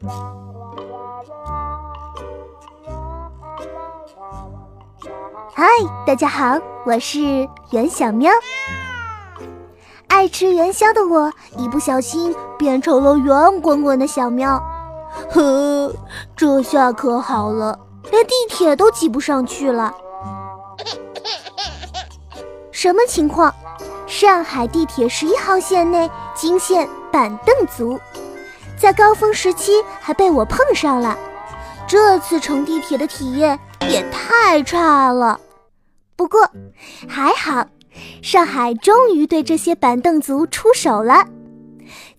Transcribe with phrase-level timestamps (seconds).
[0.00, 0.06] 嗨，
[6.06, 8.30] 大家好，我是袁小喵。
[10.06, 14.62] 爱吃元宵的我，一不小心变成了圆滚滚的小喵。
[15.32, 15.92] 呵，
[16.36, 17.76] 这下可好了，
[18.12, 19.92] 连地铁都挤不上去了。
[22.70, 23.52] 什么情况？
[24.06, 27.98] 上海地铁十一号线内惊现板凳族，
[28.78, 31.18] 在高峰时期还被我碰上了。
[31.86, 33.58] 这次乘地铁的体验
[33.90, 35.40] 也太差了。
[36.16, 36.40] 不过
[37.08, 37.66] 还好，
[38.22, 41.24] 上海终于对这些板凳族出手了。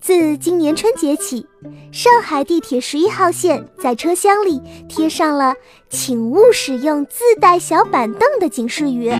[0.00, 1.46] 自今年春节起，
[1.92, 5.54] 上海地铁十一号线在车厢里贴上了
[5.88, 9.12] “请勿使用自带小板凳”的警示语，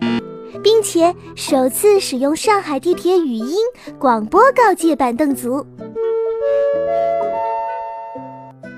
[0.62, 3.56] 并且首次使用上海地铁语音
[3.98, 5.64] 广播告诫板凳族：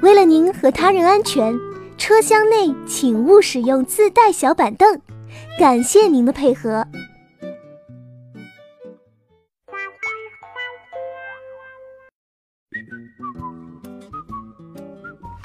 [0.03, 1.57] 为了您和他人安全，
[1.97, 5.01] 车厢内请勿使用自带小板凳。
[5.57, 6.85] 感谢您的配合，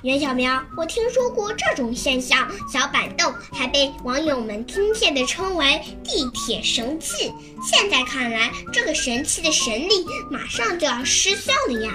[0.01, 0.59] 袁小喵。
[0.75, 7.31] 我听说过这种现象，小板凳还被网友们亲切地称为“地铁神器”。
[7.61, 11.91] 现在看来，这个神器的神力马上就要失效了呀！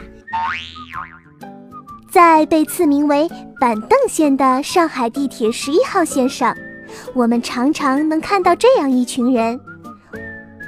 [2.13, 3.27] 在被赐名为
[3.59, 6.55] “板凳线”的上海地铁十一号线上。
[7.15, 9.59] 我们常常能看到这样一群人：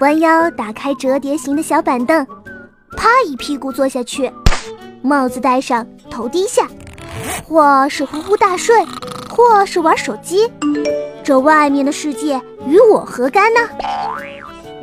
[0.00, 2.27] 弯腰打开折叠型的小板凳，
[2.97, 4.33] 啪一屁股坐下去，
[5.03, 6.67] 帽子戴上，头低下，
[7.47, 8.83] 或是呼呼大睡，
[9.28, 10.50] 或是玩手机。
[11.22, 13.61] 这外面的世界与我何干呢？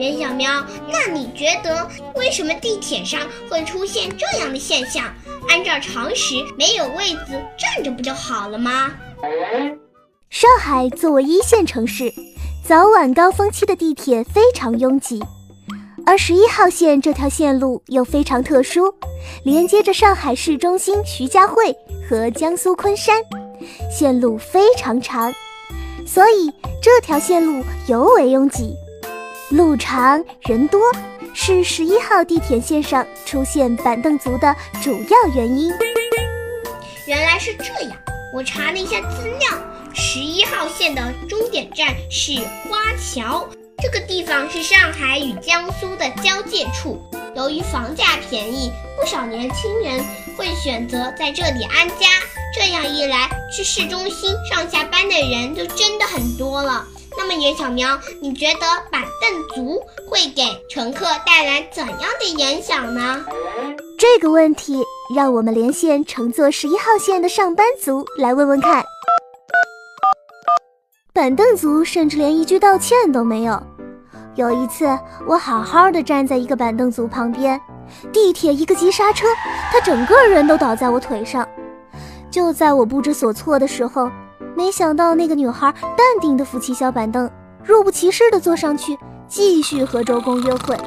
[0.02, 5.05] 袁小喵，那你觉得为什么地铁上会出现这样的现象？
[5.47, 8.91] 按照常识，没有位子站着不就好了吗？
[10.31, 12.11] 上海作为一线城市，
[12.67, 15.21] 早晚高峰期的地铁非常拥挤，
[16.03, 18.92] 而十一号线这条线路又非常特殊，
[19.43, 21.76] 连接着上海市中心徐家汇
[22.09, 23.21] 和江苏昆山，
[23.92, 25.31] 线路非常长，
[26.08, 28.73] 所以这条线路尤为拥挤。
[29.52, 30.80] 路长人多
[31.34, 35.70] 是十一号地铁线上出现板凳族的主要原因。
[37.06, 37.92] 原来是这样，
[38.34, 39.50] 我查了一下资料。
[39.94, 42.32] 十一号线的终点站是
[42.70, 43.45] 花桥，
[43.84, 46.98] 这个地方是上海与江苏的交界处。
[47.36, 50.02] 由于房价便宜，不少年轻人
[50.38, 52.08] 会选择在这里安家。
[52.56, 56.88] 这样一来，去市中心上下班的人就真的很多了。
[57.17, 63.23] 那么，袁小喵，你觉得板凳族会给乘客带来怎样的影响呢？
[63.98, 64.83] 这个问题，
[65.16, 68.83] 让我们连线乘坐十一号线的上班族来问问看。
[71.14, 73.61] 板凳族甚至连一句道歉都没有。
[74.36, 74.88] 有一次，
[75.27, 77.60] 我好好的站在一个板凳族旁边，
[78.14, 79.27] 地铁一个急刹车，
[79.71, 81.48] 他整个人都倒在我腿上。
[82.32, 84.10] 就在我不知所措的时候，
[84.56, 87.30] 没想到那个女孩淡定的扶起小板凳，
[87.64, 88.98] 若无其事的坐上去，
[89.28, 90.78] 继续和周公约会。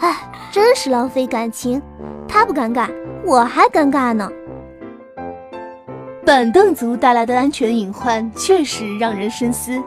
[0.00, 1.80] 唉，真是浪费感情。
[2.26, 2.88] 他不尴尬，
[3.24, 4.30] 我还尴尬呢。
[6.24, 9.82] 板凳族带来的安全隐患确实让人深思。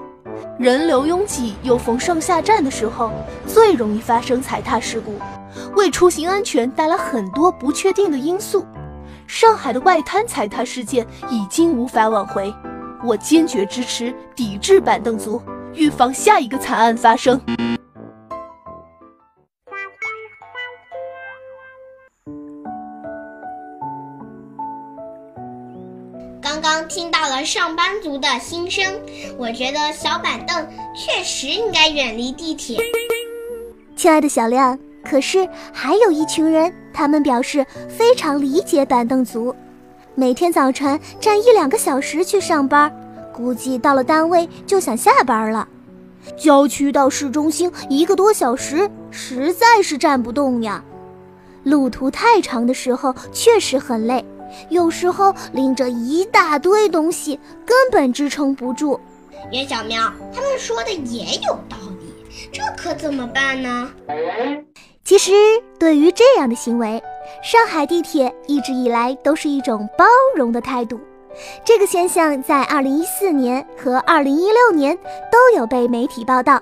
[0.58, 3.12] 人流拥挤又逢上下站的时候，
[3.46, 5.20] 最容易发生踩踏事故，
[5.76, 8.66] 为出行安全带来很多不确定的因素。
[9.28, 12.54] 上海的外滩踩踏事件已经无法挽回，
[13.04, 15.42] 我坚决支持抵制板凳族，
[15.74, 17.40] 预防下一个惨案发生。
[26.42, 28.86] 刚刚听到了上班族的心声，
[29.38, 32.78] 我觉得小板凳确实应该远离地铁。
[33.96, 39.56] 亲爱的小亮，可是还有一群人，他们表示非常理解板凳族，
[40.14, 42.94] 每天早晨站一两个小时去上班，
[43.34, 45.68] 估计到了单位就想下班了。
[46.38, 50.84] 郊区到市中心一个多小时，实在是站不动呀。
[51.64, 54.24] 路途太长的时候，确实很累。
[54.68, 59.00] 有时候拎着一大堆东西，根本支撑不住。
[59.52, 62.14] 袁小喵，他们说的也有道理，
[62.52, 63.90] 这可怎么办呢？
[65.06, 65.32] 其实，
[65.80, 67.02] 对于这样的行为，
[67.44, 70.06] 上海地铁一直以来都是一种包
[70.36, 71.00] 容的态度。
[71.64, 74.98] 这个现象在2014年和2016年
[75.32, 76.62] 都有被媒体报道。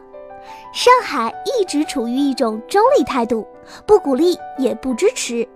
[0.74, 3.48] 上海一直处于一种中立态度，
[3.86, 5.48] 不鼓励也不支持，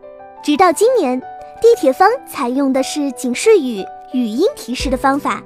[0.43, 1.21] 直到今年。
[1.61, 5.41] 地铁方采用的是警示语、语音提示的方法，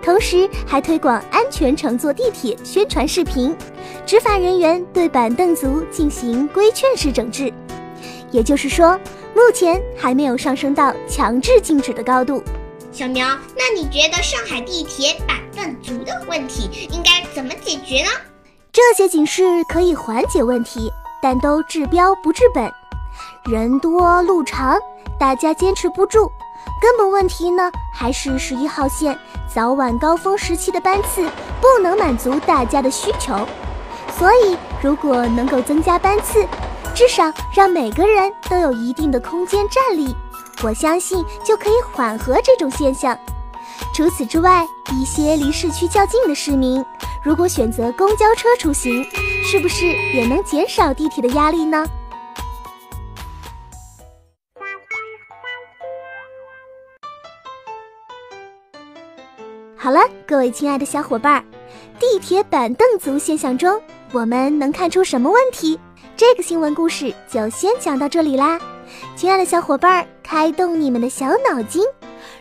[0.00, 3.56] 同时还推广安全乘坐地铁宣传视频。
[4.04, 7.52] 执法人员对板凳族进行规劝式整治，
[8.30, 8.98] 也就是说，
[9.34, 12.42] 目前还没有上升到强制禁止的高度。
[12.92, 13.26] 小苗，
[13.56, 18.10] 那你觉得上海地铁板凳族的问题应该怎么解决呢？
[18.72, 20.90] 这些警示可以缓解问题，
[21.22, 22.70] 但都治标不治本。
[23.44, 24.76] 人多路长，
[25.18, 26.30] 大家坚持不住。
[26.80, 31.26] 根本问题呢，还是十一号线早晚高峰时期的班次
[31.60, 33.34] 不能满足大家的需求。
[34.18, 36.46] 所以，如果能够增加班次，
[36.96, 40.16] 至少让每个人都有一定的空间站立，
[40.64, 43.16] 我相信就可以缓和这种现象。
[43.94, 44.66] 除此之外，
[44.98, 46.82] 一些离市区较近的市民。
[47.22, 49.04] 如果选择公交车出行，
[49.44, 51.84] 是不是也能减少地铁的压力呢？
[59.76, 61.44] 好了，各位亲爱的小伙伴儿，
[62.00, 63.78] 地铁板凳族现象中，
[64.12, 65.78] 我们能看出什么问题？
[66.16, 68.58] 这个新闻故事就先讲到这里啦。
[69.14, 71.84] 亲爱的小伙伴，开动你们的小脑筋，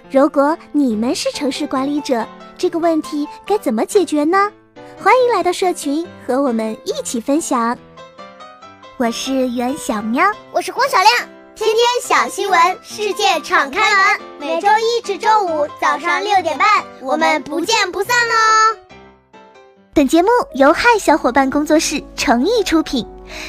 [0.09, 2.25] 如果你们是城市管理者，
[2.57, 4.49] 这个问题该怎么解决呢？
[4.97, 7.77] 欢迎来到社群，和我们一起分享。
[8.95, 11.09] 我是袁小喵，我是郭小亮。
[11.53, 14.21] 天天小新闻，世界敞开门。
[14.39, 16.65] 每周一至周五早上六点半，
[17.01, 18.77] 我们不见不散哦。
[19.93, 23.05] 本节目由嗨小伙伴工作室诚意出品，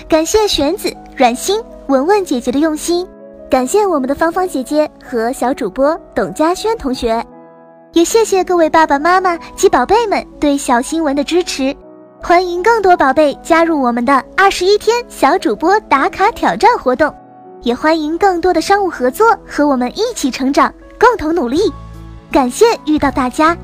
[0.09, 3.07] 感谢玄子、软心、文文姐姐的用心，
[3.51, 7.25] 感谢我们的芳芳姐姐和小主播董佳轩同学。
[7.93, 11.75] 也谢谢各位爸爸妈妈及宝贝们对小新闻的支持，
[12.23, 17.15] 欢迎更多宝贝加入我们的二十一天小主播打卡挑战活动，
[17.63, 21.73] 也欢迎更多的商务合作和我们一起成长，共同努力。
[22.31, 23.57] 感谢遇到大家，